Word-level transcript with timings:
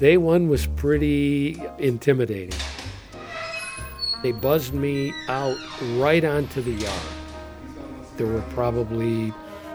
Day 0.00 0.16
one 0.16 0.48
was 0.48 0.66
pretty 0.66 1.62
intimidating. 1.78 2.58
They 4.22 4.32
buzzed 4.32 4.72
me 4.72 5.12
out 5.28 5.58
right 5.98 6.24
onto 6.24 6.62
the 6.62 6.70
yard. 6.70 7.02
There 8.16 8.26
were 8.26 8.40
probably 8.54 9.30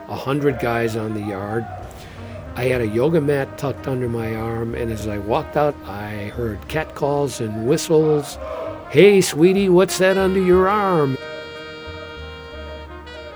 a 0.08 0.15
hundred 0.15 0.58
guys 0.60 0.96
on 0.96 1.13
the 1.13 1.19
yard. 1.19 1.63
I 2.56 2.63
had 2.63 2.81
a 2.81 2.88
yoga 2.88 3.22
mat 3.22 3.60
tucked 3.60 3.88
under 3.88 4.10
my 4.10 4.33
arm, 4.33 4.74
and 4.74 4.92
as 4.92 5.08
I 5.08 5.19
walked 5.19 5.58
out, 5.58 5.76
I 5.85 6.31
heard 6.35 6.67
catcalls 6.69 7.39
and 7.39 7.67
whistles. 7.67 8.39
Hey, 8.89 9.21
sweetie, 9.21 9.69
what's 9.69 9.99
that 9.99 10.17
under 10.17 10.42
your 10.42 10.67
arm? 10.67 11.19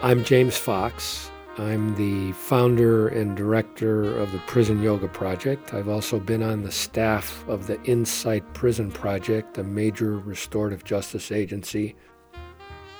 I'm 0.01 0.23
James 0.23 0.57
Fox. 0.57 1.28
I'm 1.59 1.93
the 1.95 2.31
founder 2.31 3.09
and 3.09 3.35
director 3.35 4.17
of 4.17 4.31
the 4.31 4.37
Prison 4.47 4.81
Yoga 4.81 5.09
Project. 5.09 5.73
I've 5.73 5.89
also 5.89 6.17
been 6.17 6.41
on 6.41 6.63
the 6.63 6.71
staff 6.71 7.43
of 7.49 7.67
the 7.67 7.83
Insight 7.83 8.53
Prison 8.53 8.89
Project, 8.89 9.57
a 9.57 9.63
major 9.65 10.19
restorative 10.19 10.85
justice 10.85 11.33
agency. 11.33 11.97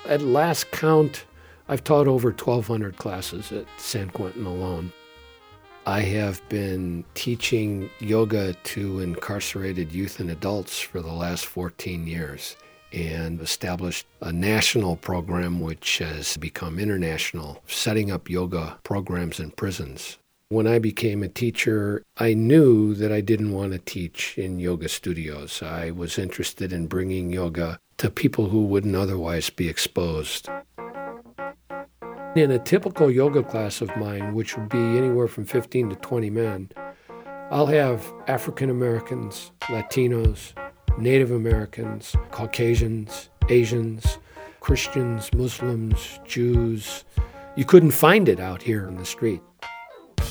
At 0.04 0.20
last 0.20 0.70
count, 0.72 1.24
I've 1.70 1.82
taught 1.84 2.06
over 2.06 2.28
1,200 2.32 2.98
classes 2.98 3.50
at 3.50 3.64
San 3.78 4.10
Quentin 4.10 4.44
alone. 4.44 4.92
I 5.86 6.00
have 6.02 6.46
been 6.50 7.06
teaching 7.14 7.88
yoga 7.98 8.52
to 8.52 9.00
incarcerated 9.00 9.90
youth 9.90 10.20
and 10.20 10.30
adults 10.30 10.78
for 10.78 11.00
the 11.00 11.12
last 11.14 11.46
14 11.46 12.06
years 12.06 12.58
and 12.92 13.40
established 13.40 14.06
a 14.20 14.32
national 14.32 14.96
program 14.96 15.60
which 15.60 15.98
has 15.98 16.36
become 16.36 16.78
international, 16.78 17.62
setting 17.66 18.10
up 18.10 18.28
yoga 18.28 18.78
programs 18.84 19.40
in 19.40 19.50
prisons. 19.50 20.18
When 20.48 20.66
I 20.66 20.80
became 20.80 21.22
a 21.22 21.28
teacher, 21.28 22.02
I 22.16 22.34
knew 22.34 22.94
that 22.94 23.12
I 23.12 23.20
didn't 23.20 23.52
want 23.52 23.72
to 23.72 23.78
teach 23.78 24.36
in 24.36 24.58
yoga 24.58 24.88
studios. 24.88 25.62
I 25.62 25.92
was 25.92 26.18
interested 26.18 26.72
in 26.72 26.88
bringing 26.88 27.32
yoga 27.32 27.78
to 27.98 28.10
people 28.10 28.48
who 28.48 28.64
wouldn't 28.64 28.96
otherwise 28.96 29.48
be 29.50 29.68
exposed. 29.68 30.48
In 32.34 32.50
a 32.50 32.58
typical 32.58 33.10
yoga 33.10 33.42
class 33.42 33.80
of 33.80 33.96
mine, 33.96 34.34
which 34.34 34.56
would 34.56 34.68
be 34.68 34.78
anywhere 34.78 35.28
from 35.28 35.44
15 35.44 35.90
to 35.90 35.96
20 35.96 36.30
men, 36.30 36.70
I'll 37.50 37.66
have 37.66 38.12
African 38.28 38.70
Americans, 38.70 39.50
Latinos, 39.62 40.52
Native 41.00 41.30
Americans, 41.30 42.14
Caucasians, 42.30 43.30
Asians, 43.48 44.18
Christians, 44.60 45.32
Muslims, 45.32 46.20
Jews. 46.26 47.04
You 47.56 47.64
couldn't 47.64 47.92
find 47.92 48.28
it 48.28 48.38
out 48.38 48.62
here 48.62 48.86
in 48.86 48.96
the 48.96 49.06
street. 49.06 49.40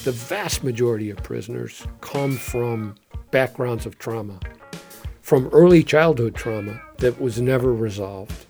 The 0.03 0.11
vast 0.11 0.63
majority 0.63 1.09
of 1.09 1.17
prisoners 1.17 1.85
come 2.01 2.37
from 2.37 2.95
backgrounds 3.31 3.85
of 3.85 3.97
trauma, 3.97 4.39
from 5.21 5.47
early 5.47 5.83
childhood 5.83 6.35
trauma 6.35 6.79
that 6.99 7.19
was 7.19 7.41
never 7.41 7.73
resolved, 7.73 8.45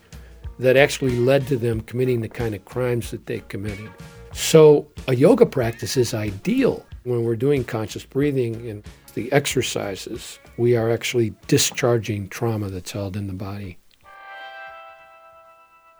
that 0.58 0.76
actually 0.76 1.16
led 1.16 1.46
to 1.46 1.56
them 1.56 1.80
committing 1.80 2.20
the 2.20 2.28
kind 2.28 2.54
of 2.54 2.64
crimes 2.66 3.10
that 3.10 3.26
they 3.26 3.40
committed. 3.48 3.90
So, 4.32 4.86
a 5.08 5.16
yoga 5.16 5.46
practice 5.46 5.96
is 5.96 6.14
ideal 6.14 6.86
when 7.04 7.24
we're 7.24 7.34
doing 7.34 7.64
conscious 7.64 8.04
breathing 8.04 8.68
and 8.68 8.84
the 9.10 9.30
exercises, 9.32 10.38
we 10.56 10.76
are 10.76 10.90
actually 10.90 11.34
discharging 11.46 12.28
trauma 12.28 12.68
that's 12.68 12.92
held 12.92 13.16
in 13.16 13.26
the 13.26 13.32
body. 13.32 13.78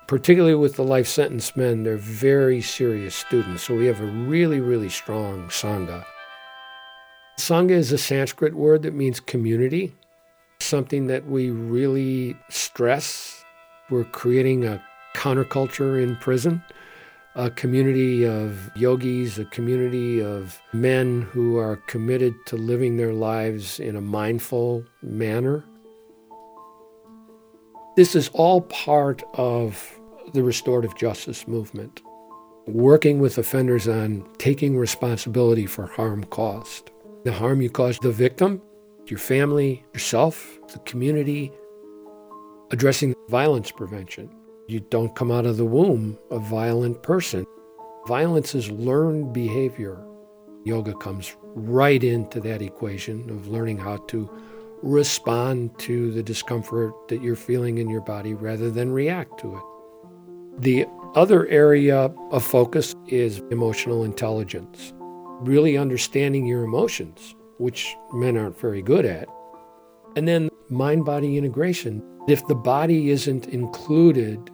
Particularly 0.06 0.56
with 0.56 0.76
the 0.76 0.84
life 0.84 1.06
sentence 1.06 1.56
men, 1.56 1.84
they're 1.84 1.96
very 1.96 2.60
serious 2.60 3.14
students, 3.14 3.62
so 3.62 3.76
we 3.76 3.86
have 3.86 4.00
a 4.00 4.06
really, 4.06 4.60
really 4.60 4.88
strong 4.88 5.48
Sangha. 5.48 6.04
Sangha 7.38 7.70
is 7.70 7.92
a 7.92 7.98
Sanskrit 7.98 8.54
word 8.54 8.82
that 8.82 8.94
means 8.94 9.20
community, 9.20 9.94
something 10.58 11.06
that 11.06 11.26
we 11.26 11.50
really 11.50 12.36
stress. 12.48 13.44
We're 13.88 14.04
creating 14.04 14.64
a 14.64 14.82
counterculture 15.14 16.02
in 16.02 16.16
prison 16.16 16.62
a 17.36 17.50
community 17.50 18.26
of 18.26 18.70
yogis, 18.74 19.38
a 19.38 19.44
community 19.46 20.20
of 20.20 20.60
men 20.72 21.22
who 21.22 21.56
are 21.58 21.76
committed 21.76 22.34
to 22.46 22.56
living 22.56 22.96
their 22.96 23.12
lives 23.12 23.78
in 23.78 23.94
a 23.94 24.00
mindful 24.00 24.84
manner. 25.02 25.64
This 27.96 28.16
is 28.16 28.30
all 28.32 28.62
part 28.62 29.22
of 29.34 30.00
the 30.32 30.42
restorative 30.42 30.96
justice 30.96 31.46
movement, 31.46 32.02
working 32.66 33.20
with 33.20 33.38
offenders 33.38 33.86
on 33.86 34.28
taking 34.38 34.76
responsibility 34.76 35.66
for 35.66 35.86
harm 35.86 36.24
caused. 36.24 36.90
The 37.24 37.32
harm 37.32 37.60
you 37.60 37.70
caused 37.70 38.02
the 38.02 38.10
victim, 38.10 38.60
your 39.06 39.18
family, 39.18 39.84
yourself, 39.92 40.58
the 40.72 40.78
community, 40.80 41.52
addressing 42.70 43.14
violence 43.28 43.70
prevention 43.70 44.30
you 44.70 44.80
don't 44.80 45.14
come 45.16 45.30
out 45.30 45.46
of 45.46 45.56
the 45.56 45.64
womb 45.64 46.18
a 46.30 46.38
violent 46.38 47.02
person. 47.02 47.44
Violence 48.06 48.54
is 48.54 48.70
learned 48.70 49.32
behavior. 49.32 50.04
Yoga 50.64 50.94
comes 50.94 51.36
right 51.54 52.02
into 52.02 52.40
that 52.40 52.62
equation 52.62 53.28
of 53.30 53.48
learning 53.48 53.78
how 53.78 53.96
to 54.08 54.30
respond 54.82 55.78
to 55.78 56.10
the 56.12 56.22
discomfort 56.22 56.92
that 57.08 57.22
you're 57.22 57.36
feeling 57.36 57.78
in 57.78 57.88
your 57.88 58.00
body 58.00 58.34
rather 58.34 58.70
than 58.70 58.92
react 58.92 59.38
to 59.40 59.56
it. 59.56 59.62
The 60.62 60.86
other 61.14 61.46
area 61.48 62.12
of 62.30 62.44
focus 62.44 62.94
is 63.08 63.42
emotional 63.50 64.04
intelligence, 64.04 64.92
really 65.40 65.76
understanding 65.76 66.46
your 66.46 66.62
emotions, 66.62 67.34
which 67.58 67.94
men 68.12 68.36
aren't 68.36 68.58
very 68.58 68.82
good 68.82 69.04
at. 69.04 69.28
And 70.16 70.26
then 70.28 70.48
mind 70.68 71.04
body 71.04 71.36
integration. 71.36 72.02
If 72.28 72.46
the 72.46 72.54
body 72.54 73.10
isn't 73.10 73.48
included 73.48 74.50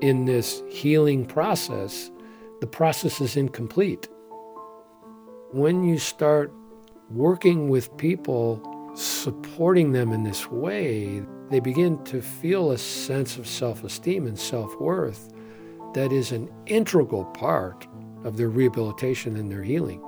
in 0.00 0.24
this 0.24 0.62
healing 0.68 1.26
process, 1.26 2.10
the 2.60 2.66
process 2.66 3.20
is 3.20 3.36
incomplete. 3.36 4.08
When 5.52 5.84
you 5.84 5.98
start 5.98 6.52
working 7.10 7.68
with 7.68 7.96
people, 7.96 8.62
supporting 8.94 9.92
them 9.92 10.12
in 10.12 10.24
this 10.24 10.50
way, 10.50 11.22
they 11.50 11.60
begin 11.60 12.02
to 12.04 12.20
feel 12.20 12.70
a 12.70 12.78
sense 12.78 13.38
of 13.38 13.46
self 13.46 13.84
esteem 13.84 14.26
and 14.26 14.38
self 14.38 14.78
worth 14.80 15.32
that 15.94 16.12
is 16.12 16.32
an 16.32 16.52
integral 16.66 17.24
part 17.24 17.86
of 18.24 18.36
their 18.36 18.50
rehabilitation 18.50 19.36
and 19.36 19.50
their 19.50 19.62
healing. 19.62 20.02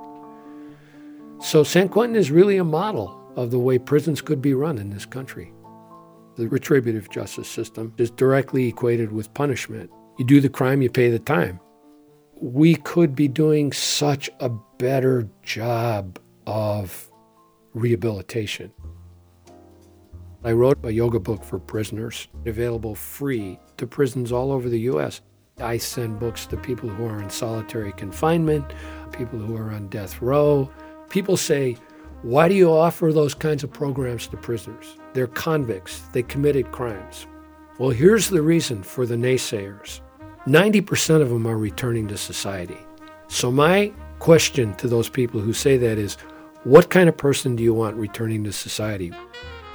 So, 1.39 1.63
San 1.63 1.89
Quentin 1.89 2.15
is 2.15 2.29
really 2.29 2.57
a 2.57 2.63
model 2.63 3.17
of 3.35 3.49
the 3.49 3.59
way 3.59 3.79
prisons 3.79 4.21
could 4.21 4.41
be 4.41 4.53
run 4.53 4.77
in 4.77 4.91
this 4.91 5.05
country. 5.05 5.53
The 6.41 6.47
retributive 6.47 7.07
justice 7.11 7.47
system 7.47 7.93
is 7.99 8.09
directly 8.09 8.67
equated 8.67 9.11
with 9.11 9.31
punishment. 9.35 9.91
You 10.17 10.25
do 10.25 10.41
the 10.41 10.49
crime, 10.49 10.81
you 10.81 10.89
pay 10.89 11.11
the 11.11 11.19
time. 11.19 11.59
We 12.33 12.77
could 12.77 13.15
be 13.15 13.27
doing 13.27 13.71
such 13.71 14.27
a 14.39 14.49
better 14.79 15.29
job 15.43 16.17
of 16.47 17.11
rehabilitation. 17.75 18.73
I 20.43 20.53
wrote 20.53 20.83
a 20.83 20.91
yoga 20.91 21.19
book 21.19 21.43
for 21.43 21.59
prisoners, 21.59 22.27
available 22.47 22.95
free 22.95 23.59
to 23.77 23.85
prisons 23.85 24.31
all 24.31 24.51
over 24.51 24.67
the 24.67 24.79
U.S. 24.79 25.21
I 25.59 25.77
send 25.77 26.19
books 26.19 26.47
to 26.47 26.57
people 26.57 26.89
who 26.89 27.05
are 27.05 27.21
in 27.21 27.29
solitary 27.29 27.91
confinement, 27.91 28.65
people 29.11 29.37
who 29.37 29.55
are 29.57 29.69
on 29.69 29.89
death 29.89 30.23
row. 30.23 30.71
People 31.09 31.37
say, 31.37 31.77
why 32.23 32.47
do 32.47 32.53
you 32.53 32.71
offer 32.71 33.11
those 33.11 33.33
kinds 33.33 33.63
of 33.63 33.73
programs 33.73 34.27
to 34.27 34.37
prisoners? 34.37 34.95
They're 35.13 35.25
convicts, 35.25 36.01
they 36.13 36.21
committed 36.21 36.71
crimes. 36.71 37.25
Well, 37.79 37.89
here's 37.89 38.29
the 38.29 38.43
reason 38.43 38.83
for 38.83 39.07
the 39.07 39.15
naysayers 39.15 40.01
90% 40.45 41.21
of 41.21 41.29
them 41.29 41.47
are 41.47 41.57
returning 41.57 42.07
to 42.09 42.17
society. 42.17 42.77
So, 43.27 43.51
my 43.51 43.91
question 44.19 44.75
to 44.75 44.87
those 44.87 45.09
people 45.09 45.41
who 45.41 45.51
say 45.51 45.77
that 45.77 45.97
is 45.97 46.15
what 46.63 46.91
kind 46.91 47.09
of 47.09 47.17
person 47.17 47.55
do 47.55 47.63
you 47.63 47.73
want 47.73 47.95
returning 47.95 48.43
to 48.43 48.53
society? 48.53 49.11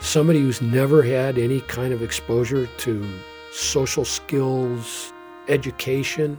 Somebody 0.01 0.39
who's 0.39 0.63
never 0.63 1.03
had 1.03 1.39
any 1.39 1.63
kind 1.63 1.93
of 1.93 2.01
exposure 2.01 2.69
to 2.79 3.19
social 3.51 4.05
skills, 4.05 5.13
education? 5.49 6.39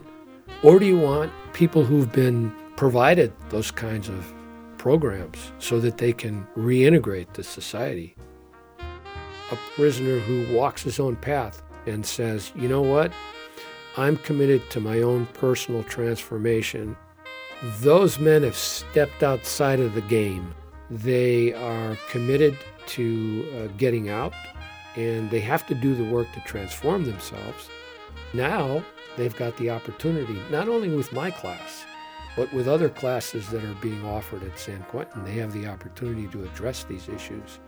Or 0.64 0.80
do 0.80 0.86
you 0.86 0.98
want 0.98 1.34
people 1.52 1.84
who've 1.84 2.12
been 2.14 2.54
provided 2.78 3.34
those 3.50 3.72
kinds 3.72 4.08
of 4.08 4.34
programs 4.78 5.52
so 5.60 5.80
that 5.80 5.98
they 5.98 6.14
can 6.14 6.46
reintegrate 6.56 7.34
to 7.34 7.44
society. 7.44 8.16
A 8.80 9.58
prisoner 9.76 10.20
who 10.20 10.54
walks 10.54 10.84
his 10.84 11.00
own 11.00 11.16
path 11.16 11.64
and 11.86 12.06
says, 12.06 12.52
you 12.56 12.68
know 12.68 12.82
what? 12.82 13.12
I'm 13.96 14.18
committed 14.18 14.70
to 14.72 14.80
my 14.80 15.02
own 15.02 15.26
personal 15.28 15.84
transformation. 15.84 16.96
Those 17.80 18.20
men 18.20 18.44
have 18.44 18.56
stepped 18.56 19.24
outside 19.24 19.80
of 19.80 19.96
the 19.96 20.02
game. 20.02 20.54
They 20.92 21.54
are 21.54 21.98
committed 22.10 22.58
to 22.88 23.46
uh, 23.56 23.78
getting 23.78 24.10
out 24.10 24.34
and 24.96 25.30
they 25.30 25.40
have 25.40 25.66
to 25.68 25.76
do 25.76 25.96
the 25.96 26.04
work 26.04 26.32
to 26.34 26.40
transform 26.42 27.06
themselves. 27.06 27.70
Now 28.34 28.84
they've 29.16 29.36
got 29.36 29.58
the 29.58 29.70
opportunity, 29.70 30.40
not 30.52 30.68
only 30.68 30.90
with 30.90 31.14
my 31.14 31.32
class, 31.32 31.86
but 32.38 32.54
with 32.54 32.68
other 32.68 32.88
classes 32.88 33.50
that 33.50 33.64
are 33.64 33.74
being 33.82 34.06
offered 34.06 34.44
at 34.44 34.60
San 34.60 34.84
Quentin, 34.84 35.26
they 35.26 35.34
have 35.34 35.52
the 35.52 35.66
opportunity 35.66 36.28
to 36.28 36.44
address 36.44 36.84
these 36.84 37.10
issues. 37.10 37.60